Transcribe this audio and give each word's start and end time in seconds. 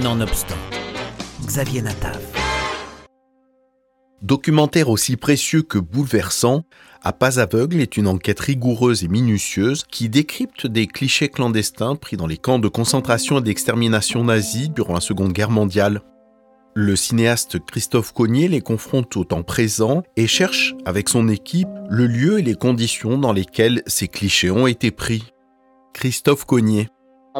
Nonobstant, 0.00 0.56
Xavier 1.44 1.82
Natav. 1.82 2.18
Documentaire 4.22 4.88
aussi 4.88 5.18
précieux 5.18 5.60
que 5.60 5.78
bouleversant, 5.78 6.64
À 7.02 7.12
Pas 7.12 7.38
aveugle 7.38 7.78
est 7.78 7.98
une 7.98 8.06
enquête 8.06 8.40
rigoureuse 8.40 9.04
et 9.04 9.08
minutieuse 9.08 9.84
qui 9.84 10.08
décrypte 10.08 10.66
des 10.66 10.86
clichés 10.86 11.28
clandestins 11.28 11.94
pris 11.94 12.16
dans 12.16 12.26
les 12.26 12.38
camps 12.38 12.58
de 12.58 12.68
concentration 12.68 13.38
et 13.38 13.42
d'extermination 13.42 14.24
nazis 14.24 14.70
durant 14.70 14.94
la 14.94 15.00
Seconde 15.00 15.34
Guerre 15.34 15.50
mondiale. 15.50 16.00
Le 16.74 16.96
cinéaste 16.96 17.58
Christophe 17.58 18.14
Cognier 18.14 18.48
les 18.48 18.62
confronte 18.62 19.14
au 19.18 19.24
temps 19.24 19.42
présent 19.42 20.04
et 20.16 20.26
cherche, 20.26 20.74
avec 20.86 21.10
son 21.10 21.28
équipe, 21.28 21.68
le 21.90 22.06
lieu 22.06 22.38
et 22.38 22.42
les 22.42 22.54
conditions 22.54 23.18
dans 23.18 23.34
lesquelles 23.34 23.82
ces 23.86 24.08
clichés 24.08 24.50
ont 24.50 24.66
été 24.66 24.90
pris. 24.90 25.34
Christophe 25.92 26.46
Cognier. 26.46 26.88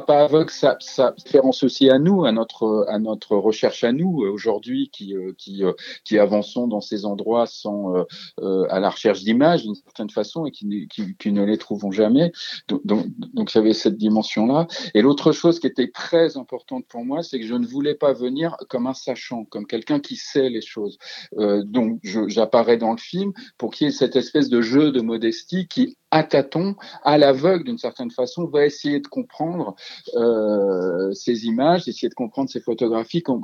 Pas 0.00 0.24
aveugle, 0.24 0.50
ça, 0.50 0.76
ça 0.80 1.14
référence 1.24 1.62
aussi 1.62 1.90
à 1.90 1.98
nous, 1.98 2.24
à 2.24 2.32
notre, 2.32 2.86
à 2.88 2.98
notre 2.98 3.36
recherche 3.36 3.84
à 3.84 3.92
nous 3.92 4.22
aujourd'hui, 4.22 4.90
qui, 4.90 5.14
euh, 5.14 5.32
qui, 5.36 5.64
euh, 5.64 5.72
qui 6.04 6.18
avançons 6.18 6.66
dans 6.66 6.80
ces 6.80 7.04
endroits 7.04 7.46
sans 7.46 7.94
euh, 8.40 8.66
à 8.70 8.80
la 8.80 8.90
recherche 8.90 9.22
d'images 9.22 9.62
d'une 9.62 9.74
certaine 9.74 10.10
façon 10.10 10.46
et 10.46 10.50
qui, 10.50 10.88
qui, 10.88 11.14
qui, 11.16 11.32
ne 11.32 11.44
les 11.44 11.58
trouvons 11.58 11.92
jamais. 11.92 12.32
Donc, 12.68 12.86
donc, 12.86 13.06
donc 13.34 13.50
j'avais 13.50 13.74
cette 13.74 13.96
dimension-là. 13.96 14.66
Et 14.94 15.02
l'autre 15.02 15.32
chose 15.32 15.60
qui 15.60 15.66
était 15.66 15.90
très 15.90 16.36
importante 16.36 16.86
pour 16.88 17.04
moi, 17.04 17.22
c'est 17.22 17.38
que 17.38 17.46
je 17.46 17.54
ne 17.54 17.66
voulais 17.66 17.94
pas 17.94 18.12
venir 18.12 18.56
comme 18.68 18.86
un 18.86 18.94
sachant, 18.94 19.44
comme 19.44 19.66
quelqu'un 19.66 20.00
qui 20.00 20.16
sait 20.16 20.48
les 20.48 20.62
choses. 20.62 20.98
Euh, 21.38 21.62
donc 21.64 22.00
j'apparais 22.02 22.76
dans 22.76 22.92
le 22.92 22.98
film 22.98 23.32
pour 23.58 23.72
qu'il 23.72 23.86
y 23.86 23.90
ait 23.90 23.92
cette 23.92 24.16
espèce 24.16 24.48
de 24.48 24.62
jeu 24.62 24.92
de 24.92 25.00
modestie 25.00 25.68
qui 25.68 25.96
à 26.12 26.22
tâtons, 26.22 26.76
à 27.02 27.18
l'aveugle 27.18 27.64
d'une 27.64 27.78
certaine 27.78 28.10
façon, 28.10 28.46
va 28.46 28.66
essayer 28.66 29.00
de 29.00 29.08
comprendre 29.08 29.74
euh, 30.14 31.10
ces 31.12 31.46
images, 31.46 31.88
essayer 31.88 32.10
de 32.10 32.14
comprendre 32.14 32.50
ces 32.50 32.60
photographies, 32.60 33.22
com 33.22 33.42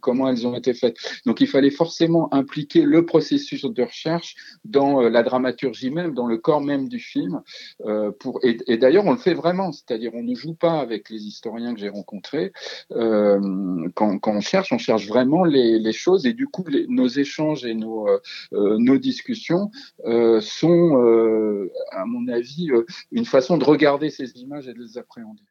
comment 0.00 0.28
elles 0.28 0.46
ont 0.46 0.54
été 0.54 0.74
faites. 0.74 0.96
Donc 1.26 1.40
il 1.40 1.48
fallait 1.48 1.70
forcément 1.70 2.32
impliquer 2.32 2.82
le 2.82 3.06
processus 3.06 3.64
de 3.64 3.82
recherche 3.82 4.36
dans 4.64 5.02
euh, 5.02 5.08
la 5.08 5.22
dramaturgie 5.22 5.90
même, 5.90 6.14
dans 6.14 6.26
le 6.26 6.36
corps 6.36 6.60
même 6.60 6.88
du 6.88 6.98
film. 6.98 7.40
Euh, 7.86 8.10
pour, 8.12 8.38
et, 8.42 8.76
d'ailleurs, 8.76 9.06
on 9.06 9.12
le 9.12 9.18
fait 9.18 9.34
vraiment, 9.34 9.72
c'est-à-dire 9.72 10.12
on 10.14 10.22
ne 10.22 10.34
joue 10.34 10.54
pas 10.54 10.80
avec 10.80 11.08
les 11.08 11.22
historiens 11.22 11.74
que 11.74 11.80
j'ai 11.80 11.88
rencontrés. 11.88 12.52
Euh, 12.92 13.88
quand, 13.94 14.18
quand, 14.18 14.36
on 14.36 14.40
cherche, 14.42 14.72
on 14.72 14.78
cherche 14.78 15.06
vraiment 15.06 15.44
les, 15.44 15.78
les 15.78 15.92
choses 15.92 16.26
et 16.26 16.34
du 16.34 16.48
coup, 16.48 16.64
nos 16.88 17.08
échanges 17.08 17.64
et 17.64 17.74
nos, 17.74 18.08
euh, 18.08 18.18
nos 18.78 18.98
discussions 18.98 19.70
sont 20.40 21.68
à 21.94 22.04
mon 22.04 22.28
avis, 22.28 22.70
euh, 22.70 22.84
une 23.12 23.24
façon 23.24 23.58
de 23.58 23.64
regarder 23.64 24.10
ces 24.10 24.32
images 24.38 24.68
et 24.68 24.74
de 24.74 24.82
les 24.82 24.98
appréhender. 24.98 25.42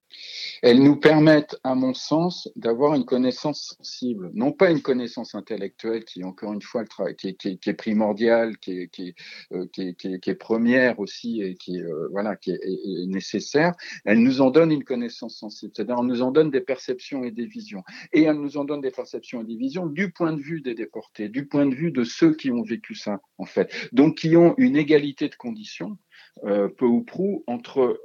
Elles 0.61 0.81
nous 0.81 0.95
permettent, 0.95 1.57
à 1.63 1.75
mon 1.75 1.93
sens, 1.93 2.49
d'avoir 2.55 2.93
une 2.93 3.05
connaissance 3.05 3.75
sensible, 3.77 4.31
non 4.33 4.51
pas 4.51 4.71
une 4.71 4.81
connaissance 4.81 5.35
intellectuelle 5.35 6.05
qui, 6.05 6.23
encore 6.23 6.53
une 6.53 6.61
fois, 6.61 6.83
est, 6.83 7.73
primordiale, 7.73 8.57
qui 8.57 8.81
est, 8.81 8.87
qui, 8.87 9.15
euh, 9.51 9.65
qui, 9.73 9.95
est, 10.03 10.35
première 10.35 10.99
aussi 10.99 11.41
et 11.41 11.55
qui, 11.55 11.81
euh, 11.81 12.07
est, 12.47 13.07
nécessaire. 13.07 13.73
Elle 14.05 14.19
nous 14.19 14.41
en 14.41 14.51
donne 14.51 14.71
une 14.71 14.83
connaissance 14.83 15.37
sensible, 15.37 15.73
c'est-à-dire 15.75 15.97
elle 15.99 16.07
nous 16.07 16.21
en 16.21 16.31
donne 16.31 16.51
des 16.51 16.61
perceptions 16.61 17.23
et 17.23 17.31
des 17.31 17.45
visions. 17.45 17.83
Et 18.11 18.23
elle 18.23 18.39
nous 18.39 18.57
en 18.57 18.65
donne 18.65 18.81
des 18.81 18.91
perceptions 18.91 19.41
et 19.41 19.45
des 19.45 19.57
visions 19.57 19.87
du 19.87 20.11
point 20.11 20.33
de 20.33 20.41
vue 20.41 20.61
des 20.61 20.75
déportés, 20.75 21.29
du 21.29 21.47
point 21.47 21.65
de 21.65 21.75
vue 21.75 21.91
de 21.91 22.03
ceux 22.03 22.33
qui 22.35 22.51
ont 22.51 22.63
vécu 22.63 22.95
ça, 22.95 23.19
en 23.37 23.45
fait. 23.45 23.71
Donc, 23.91 24.17
qui 24.17 24.35
ont 24.37 24.53
une 24.57 24.77
égalité 24.77 25.27
de 25.27 25.35
conditions 25.35 25.97
euh, 26.45 26.67
peu 26.67 26.85
ou 26.85 27.01
prou 27.01 27.43
entre 27.47 27.99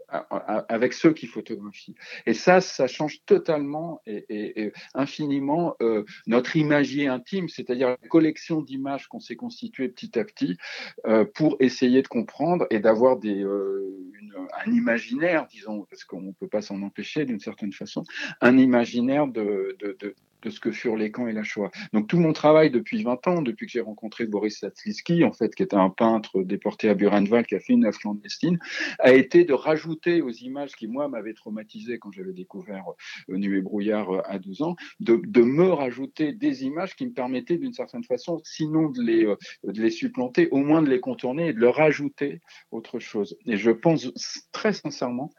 avec 0.68 0.92
ceux 0.92 1.12
qui 1.12 1.26
photographient. 1.26 1.94
Et 2.26 2.34
ça, 2.34 2.60
ça 2.60 2.86
change 2.86 3.22
totalement 3.26 4.00
et, 4.06 4.24
et, 4.28 4.62
et 4.62 4.72
infiniment 4.94 5.74
euh, 5.82 6.04
notre 6.26 6.56
imagier 6.56 7.08
intime, 7.08 7.48
c'est-à-dire 7.48 7.88
la 7.90 8.08
collection 8.08 8.60
d'images 8.62 9.06
qu'on 9.08 9.20
s'est 9.20 9.36
constituée 9.36 9.88
petit 9.88 10.18
à 10.18 10.24
petit 10.24 10.56
euh, 11.06 11.24
pour 11.24 11.56
essayer 11.60 12.02
de 12.02 12.08
comprendre 12.08 12.66
et 12.70 12.78
d'avoir 12.78 13.18
des 13.18 13.42
euh, 13.42 13.84
une, 14.20 14.34
un 14.64 14.72
imaginaire, 14.72 15.46
disons, 15.50 15.86
parce 15.90 16.04
qu'on 16.04 16.20
ne 16.20 16.32
peut 16.32 16.48
pas 16.48 16.62
s'en 16.62 16.82
empêcher 16.82 17.24
d'une 17.24 17.40
certaine 17.40 17.72
façon, 17.72 18.04
un 18.40 18.56
imaginaire 18.56 19.26
de, 19.26 19.76
de, 19.80 19.96
de 19.98 20.14
de 20.42 20.50
ce 20.50 20.60
que 20.60 20.72
furent 20.72 20.96
les 20.96 21.10
camps 21.10 21.26
et 21.26 21.32
la 21.32 21.42
Shoah. 21.42 21.70
Donc 21.92 22.08
tout 22.08 22.18
mon 22.18 22.32
travail 22.32 22.70
depuis 22.70 23.02
20 23.02 23.26
ans, 23.26 23.42
depuis 23.42 23.66
que 23.66 23.72
j'ai 23.72 23.80
rencontré 23.80 24.26
Boris 24.26 24.58
Satsliski, 24.58 25.24
en 25.24 25.32
fait, 25.32 25.54
qui 25.54 25.62
était 25.62 25.76
un 25.76 25.90
peintre 25.90 26.42
déporté 26.42 26.88
à 26.88 26.94
Buchenwald, 26.94 27.46
qui 27.46 27.54
a 27.54 27.60
fait 27.60 27.72
une 27.72 27.84
œuvre 27.84 27.98
clandestine, 27.98 28.58
a 28.98 29.12
été 29.12 29.44
de 29.44 29.52
rajouter 29.52 30.22
aux 30.22 30.30
images 30.30 30.72
qui, 30.76 30.86
moi, 30.86 31.08
m'avaient 31.08 31.34
traumatisé 31.34 31.98
quand 31.98 32.12
j'avais 32.12 32.32
découvert 32.32 32.84
euh, 33.30 33.36
Nuit 33.36 33.58
et 33.58 33.62
brouillard 33.62 34.10
euh, 34.10 34.22
à 34.24 34.38
12 34.38 34.62
ans, 34.62 34.76
de, 35.00 35.20
de, 35.26 35.42
me 35.42 35.70
rajouter 35.70 36.32
des 36.32 36.64
images 36.64 36.94
qui 36.94 37.06
me 37.06 37.12
permettaient 37.12 37.58
d'une 37.58 37.72
certaine 37.72 38.04
façon, 38.04 38.40
sinon 38.44 38.90
de 38.90 39.02
les, 39.02 39.24
euh, 39.24 39.36
de 39.64 39.80
les 39.80 39.90
supplanter, 39.90 40.48
au 40.50 40.58
moins 40.58 40.82
de 40.82 40.90
les 40.90 41.00
contourner 41.00 41.48
et 41.48 41.52
de 41.52 41.60
leur 41.60 41.76
rajouter 41.76 42.40
autre 42.70 42.98
chose. 42.98 43.36
Et 43.46 43.56
je 43.56 43.70
pense 43.70 44.12
très 44.52 44.72
sincèrement 44.72 45.30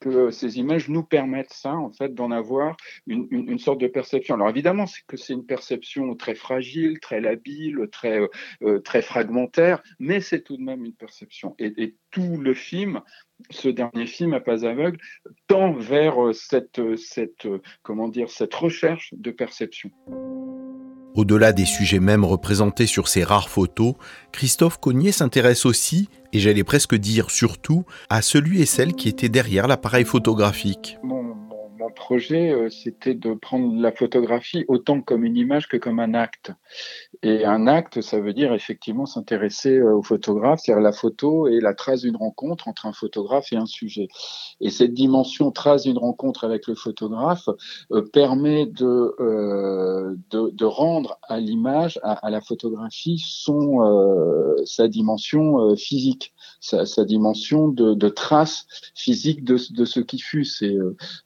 que 0.00 0.30
ces 0.30 0.58
images 0.58 0.88
nous 0.88 1.02
permettent 1.02 1.52
ça, 1.52 1.74
en 1.74 1.90
fait, 1.90 2.14
d'en 2.14 2.30
avoir 2.30 2.76
une, 3.06 3.58
sorte 3.58 3.80
de 3.80 3.86
perception. 3.86 4.34
Alors 4.34 4.48
évidemment, 4.48 4.86
c'est 4.86 5.02
que 5.06 5.16
c'est 5.16 5.32
une 5.32 5.46
perception 5.46 6.14
très 6.14 6.34
fragile, 6.34 7.00
très 7.00 7.20
labile, 7.20 7.88
très 7.90 8.20
euh, 8.62 8.80
très 8.80 9.02
fragmentaire, 9.02 9.82
mais 9.98 10.20
c'est 10.20 10.42
tout 10.42 10.56
de 10.56 10.62
même 10.62 10.84
une 10.84 10.94
perception. 10.94 11.54
Et, 11.58 11.72
et, 11.82 11.96
tout 12.10 12.36
le 12.36 12.52
film, 12.52 13.00
ce 13.48 13.68
dernier 13.68 14.06
film, 14.06 14.34
à 14.34 14.40
pas 14.40 14.66
aveugle, 14.66 14.98
tend 15.46 15.72
vers 15.72 16.34
cette 16.34 16.96
cette 16.96 17.48
comment 17.82 18.08
dire 18.08 18.30
cette 18.30 18.54
recherche 18.54 19.14
de 19.14 19.30
perception. 19.30 19.90
Au-delà 21.14 21.52
des 21.52 21.66
sujets 21.66 22.00
même 22.00 22.24
représentés 22.24 22.86
sur 22.86 23.06
ces 23.08 23.22
rares 23.22 23.50
photos, 23.50 23.94
Christophe 24.32 24.78
Cognier 24.78 25.12
s'intéresse 25.12 25.66
aussi, 25.66 26.08
et 26.32 26.38
j'allais 26.38 26.64
presque 26.64 26.94
dire 26.94 27.30
surtout, 27.30 27.84
à 28.08 28.22
celui 28.22 28.62
et 28.62 28.66
celle 28.66 28.94
qui 28.94 29.08
étaient 29.08 29.28
derrière 29.28 29.68
l'appareil 29.68 30.06
photographique. 30.06 30.96
Mon, 31.02 31.22
projet, 31.92 32.50
euh, 32.50 32.68
c'était 32.68 33.14
de 33.14 33.34
prendre 33.34 33.80
la 33.80 33.92
photographie 33.92 34.64
autant 34.68 35.00
comme 35.00 35.24
une 35.24 35.36
image 35.36 35.68
que 35.68 35.76
comme 35.76 36.00
un 36.00 36.14
acte. 36.14 36.52
Et 37.22 37.44
un 37.44 37.66
acte, 37.66 38.00
ça 38.00 38.20
veut 38.20 38.32
dire 38.32 38.52
effectivement 38.52 39.06
s'intéresser 39.06 39.78
euh, 39.78 39.96
au 39.96 40.02
photographe, 40.02 40.60
c'est-à-dire 40.62 40.82
la 40.82 40.92
photo 40.92 41.46
et 41.48 41.60
la 41.60 41.74
trace 41.74 42.02
d'une 42.02 42.16
rencontre 42.16 42.68
entre 42.68 42.86
un 42.86 42.92
photographe 42.92 43.52
et 43.52 43.56
un 43.56 43.66
sujet. 43.66 44.08
Et 44.60 44.70
cette 44.70 44.94
dimension 44.94 45.50
trace 45.50 45.84
d'une 45.84 45.98
rencontre 45.98 46.44
avec 46.44 46.66
le 46.66 46.74
photographe 46.74 47.48
euh, 47.92 48.02
permet 48.12 48.66
de, 48.66 49.14
de, 50.52 50.64
rendre 50.64 51.18
à 51.22 51.40
l'image, 51.40 51.98
à, 52.02 52.12
à, 52.12 52.30
la 52.30 52.40
photographie, 52.40 53.22
son, 53.24 53.82
euh, 53.84 54.56
sa 54.64 54.88
dimension 54.88 55.60
euh, 55.60 55.76
physique, 55.76 56.32
sa, 56.60 56.86
sa 56.86 57.04
dimension 57.04 57.68
de, 57.68 57.94
de, 57.94 58.08
trace 58.08 58.66
physique 58.94 59.44
de, 59.44 59.58
de 59.70 59.84
ce 59.84 60.00
qui 60.00 60.18
fut. 60.18 60.44
C'est 60.44 60.76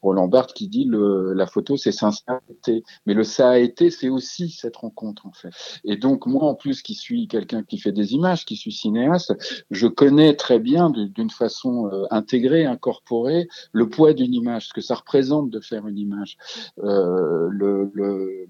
Roland 0.02 0.28
Barthes 0.28 0.52
qui 0.52 0.68
dit 0.68 0.84
le, 0.84 1.32
la 1.32 1.46
photo, 1.46 1.76
c'est 1.76 1.92
ça 1.92 2.10
a 2.26 2.40
été. 2.50 2.82
Mais 3.06 3.14
le 3.14 3.24
ça 3.24 3.50
a 3.50 3.58
été, 3.58 3.90
c'est 3.90 4.08
aussi 4.08 4.50
cette 4.50 4.76
rencontre 4.76 5.26
en 5.26 5.32
fait. 5.32 5.50
Et 5.84 5.96
donc 5.96 6.26
moi, 6.26 6.44
en 6.44 6.54
plus, 6.54 6.82
qui 6.82 6.94
suis 6.94 7.28
quelqu'un 7.28 7.62
qui 7.62 7.78
fait 7.78 7.92
des 7.92 8.14
images, 8.14 8.44
qui 8.44 8.56
suis 8.56 8.72
cinéaste, 8.72 9.34
je 9.70 9.86
connais 9.86 10.34
très 10.34 10.58
bien 10.58 10.90
d'une 10.90 11.30
façon 11.30 11.88
euh, 11.92 12.04
intégrée, 12.10 12.64
incorporée, 12.64 13.48
le 13.72 13.88
poids 13.88 14.12
d'une 14.12 14.34
image, 14.34 14.68
ce 14.68 14.72
que 14.74 14.80
ça 14.80 14.94
représente 14.94 15.50
de 15.50 15.60
faire 15.60 15.86
une 15.86 15.98
image. 15.98 16.36
Euh, 16.78 17.48
le, 17.50 17.90
le 17.94 18.46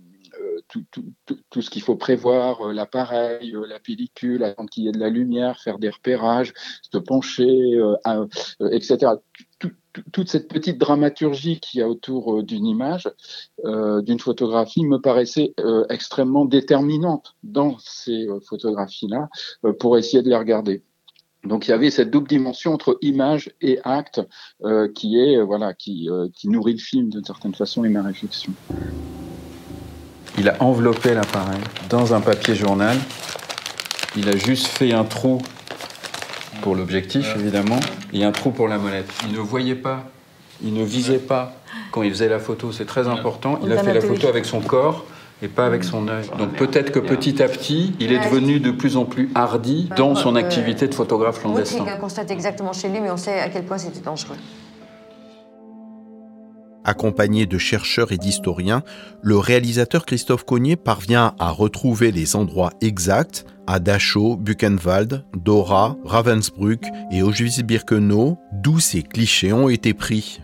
tout, 0.68 0.84
tout, 1.50 1.62
ce 1.62 1.70
qu'il 1.70 1.82
faut 1.82 1.96
prévoir, 1.96 2.68
euh, 2.68 2.72
l'appareil, 2.72 3.54
euh, 3.54 3.66
la 3.66 3.78
pellicule, 3.78 4.42
attendre 4.44 4.70
qu'il 4.70 4.84
y 4.84 4.88
ait 4.88 4.92
de 4.92 4.98
la 4.98 5.10
lumière, 5.10 5.60
faire 5.60 5.78
des 5.78 5.90
repérages, 5.90 6.52
se 6.82 6.98
pencher, 6.98 7.78
euh, 7.78 8.26
etc. 8.72 9.12
toute 10.12 10.28
cette 10.28 10.48
petite 10.48 10.78
dramaturgie 10.78 11.60
qu'il 11.60 11.80
y 11.80 11.82
a 11.82 11.88
autour 11.88 12.42
d'une 12.42 12.66
image, 12.66 13.08
d'une 13.64 14.20
photographie, 14.20 14.84
me 14.84 14.98
paraissait 14.98 15.54
extrêmement 15.88 16.44
déterminante 16.44 17.34
dans 17.42 17.78
ces 17.78 18.26
photographies-là 18.46 19.28
pour 19.78 19.96
essayer 19.96 20.22
de 20.22 20.28
les 20.28 20.36
regarder. 20.36 20.82
Donc 21.46 21.68
il 21.68 21.70
y 21.70 21.74
avait 21.74 21.90
cette 21.90 22.10
double 22.10 22.28
dimension 22.28 22.72
entre 22.72 22.98
image 23.02 23.50
et 23.60 23.78
acte 23.84 24.20
euh, 24.64 24.88
euh, 24.88 25.72
qui 25.78 26.48
nourrit 26.48 26.72
le 26.72 26.78
film 26.78 27.08
d'une 27.08 27.24
certaine 27.24 27.54
façon 27.54 27.84
et 27.84 27.88
ma 27.88 28.02
réflexion. 28.02 28.52
Il 30.38 30.48
a 30.48 30.56
enveloppé 30.60 31.14
l'appareil 31.14 31.60
dans 31.88 32.14
un 32.14 32.20
papier 32.20 32.54
journal. 32.54 32.96
Il 34.16 34.28
a 34.28 34.36
juste 34.36 34.66
fait 34.66 34.92
un 34.92 35.04
trou 35.04 35.40
pour 36.60 36.74
l'objectif, 36.74 37.34
évidemment, 37.36 37.80
et 38.12 38.24
un 38.24 38.32
trou 38.32 38.50
pour 38.50 38.68
la 38.68 38.78
molette. 38.78 39.10
Il 39.26 39.32
ne 39.32 39.38
voyait 39.38 39.74
pas, 39.74 40.04
il 40.62 40.74
ne 40.74 40.84
visait 40.84 41.18
pas 41.18 41.54
quand 41.90 42.02
il 42.02 42.10
faisait 42.10 42.28
la 42.28 42.38
photo. 42.38 42.72
C'est 42.72 42.84
très 42.84 43.08
important. 43.08 43.60
Il 43.62 43.72
a 43.72 43.82
fait 43.82 43.94
la 43.94 44.00
photo 44.00 44.28
avec 44.28 44.44
son 44.44 44.60
corps 44.60 45.04
et 45.42 45.48
pas 45.48 45.66
avec 45.66 45.84
son 45.84 46.08
œil. 46.08 46.24
Donc 46.38 46.52
peut-être 46.54 46.92
que 46.92 46.98
petit 46.98 47.42
à 47.42 47.48
petit, 47.48 47.94
il 48.00 48.12
est 48.12 48.18
devenu 48.18 48.60
de 48.60 48.70
plus 48.70 48.96
en 48.96 49.04
plus 49.04 49.30
hardi 49.34 49.88
dans 49.96 50.14
son 50.14 50.36
activité 50.36 50.88
de 50.88 50.94
photographe 50.94 51.40
clandestin. 51.40 51.84
On 51.96 52.00
constate 52.00 52.30
exactement 52.30 52.72
chez 52.72 52.88
lui, 52.88 53.00
mais 53.00 53.10
on 53.10 53.16
sait 53.16 53.40
à 53.40 53.48
quel 53.48 53.64
point 53.64 53.78
c'était 53.78 54.00
dangereux. 54.00 54.36
Accompagné 56.86 57.46
de 57.46 57.58
chercheurs 57.58 58.12
et 58.12 58.16
d'historiens, 58.16 58.84
le 59.20 59.36
réalisateur 59.36 60.06
Christophe 60.06 60.44
Cognier 60.44 60.76
parvient 60.76 61.34
à 61.40 61.50
retrouver 61.50 62.12
les 62.12 62.36
endroits 62.36 62.70
exacts 62.80 63.44
à 63.66 63.80
Dachau, 63.80 64.36
Buchenwald, 64.36 65.24
Dora, 65.36 65.96
Ravensbrück 66.04 66.84
et 67.10 67.22
Auschwitz-Birkenau, 67.22 68.38
d'où 68.52 68.78
ces 68.78 69.02
clichés 69.02 69.52
ont 69.52 69.68
été 69.68 69.94
pris. 69.94 70.40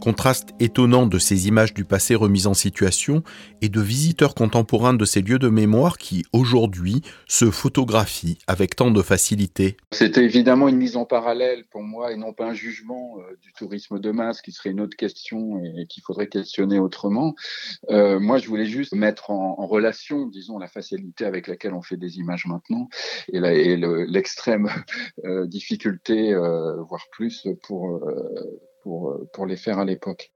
Contraste 0.00 0.50
étonnant 0.60 1.06
de 1.06 1.18
ces 1.18 1.48
images 1.48 1.74
du 1.74 1.84
passé 1.84 2.14
remises 2.14 2.46
en 2.46 2.54
situation 2.54 3.24
et 3.62 3.68
de 3.68 3.80
visiteurs 3.80 4.36
contemporains 4.36 4.94
de 4.94 5.04
ces 5.04 5.22
lieux 5.22 5.40
de 5.40 5.48
mémoire 5.48 5.98
qui, 5.98 6.24
aujourd'hui, 6.32 7.02
se 7.26 7.50
photographient 7.50 8.38
avec 8.46 8.76
tant 8.76 8.92
de 8.92 9.02
facilité. 9.02 9.76
C'était 9.90 10.24
évidemment 10.24 10.68
une 10.68 10.76
mise 10.76 10.96
en 10.96 11.04
parallèle 11.04 11.64
pour 11.70 11.82
moi 11.82 12.12
et 12.12 12.16
non 12.16 12.32
pas 12.32 12.46
un 12.46 12.54
jugement 12.54 13.18
euh, 13.18 13.36
du 13.42 13.52
tourisme 13.52 13.98
de 13.98 14.10
masse 14.12 14.40
qui 14.40 14.52
serait 14.52 14.70
une 14.70 14.80
autre 14.80 14.96
question 14.96 15.60
et, 15.64 15.86
qu'il 15.86 16.02
faudrait 16.04 16.28
questionner 16.28 16.78
autrement. 16.78 17.34
Euh, 17.90 18.20
moi, 18.20 18.38
je 18.38 18.46
voulais 18.46 18.66
juste 18.66 18.94
mettre 18.94 19.30
en, 19.30 19.66
relation, 19.66 20.26
disons, 20.26 20.58
la 20.58 20.68
facilité 20.68 21.24
avec 21.24 21.48
laquelle 21.48 21.74
on 21.74 21.82
fait 21.82 21.96
des 21.96 22.18
images 22.18 22.46
maintenant 22.46 22.88
et 23.32 23.40
l'extrême 23.76 24.68
euh, 25.24 25.46
difficulté, 25.46 26.34
voire 26.34 27.06
plus, 27.10 27.48
pour 27.62 28.00
euh, 28.86 29.28
pour, 29.32 29.46
les 29.46 29.56
faire 29.56 29.78
à 29.78 29.84
l'époque. 29.84 30.32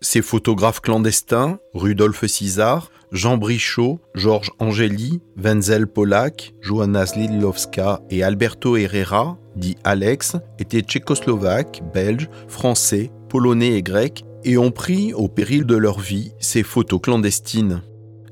Ces 0.00 0.22
photographes 0.22 0.80
clandestins, 0.80 1.58
Rudolf 1.72 2.26
César, 2.26 2.90
Jean 3.10 3.36
Brichot, 3.36 4.00
Georges 4.14 4.50
Angeli, 4.58 5.20
Wenzel 5.36 5.86
Polak, 5.86 6.54
Joanna 6.60 7.06
Slidlowska 7.06 8.02
et 8.10 8.22
Alberto 8.22 8.76
Herrera, 8.76 9.38
dit 9.56 9.76
Alex, 9.84 10.36
étaient 10.58 10.80
tchécoslovaques, 10.80 11.82
belges, 11.94 12.28
français, 12.48 13.10
polonais 13.28 13.72
et 13.72 13.82
grecs 13.82 14.24
et 14.44 14.58
ont 14.58 14.70
pris, 14.70 15.14
au 15.14 15.28
péril 15.28 15.64
de 15.64 15.76
leur 15.76 16.00
vie, 16.00 16.32
ces 16.38 16.62
photos 16.62 17.00
clandestines. 17.00 17.82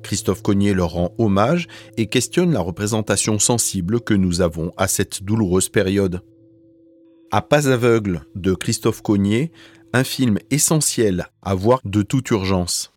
Christophe 0.03 0.43
Cognier 0.43 0.75
leur 0.75 0.91
rend 0.91 1.15
hommage 1.17 1.69
et 1.97 2.07
questionne 2.07 2.53
la 2.53 2.61
représentation 2.61 3.39
sensible 3.39 4.01
que 4.01 4.15
nous 4.15 4.41
avons 4.41 4.73
à 4.77 4.89
cette 4.89 5.23
douloureuse 5.23 5.69
période. 5.69 6.23
À 7.35 7.41
Pas 7.41 7.67
aveugle 7.67 8.27
de 8.35 8.53
Christophe 8.53 9.01
Cognier, 9.01 9.53
un 9.95 10.05
film 10.05 10.39
essentiel 10.51 11.29
à 11.41 11.55
voir 11.55 11.81
de 11.87 12.03
toute 12.03 12.29
urgence. 12.29 12.93